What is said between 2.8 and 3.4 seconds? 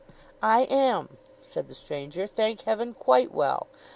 quite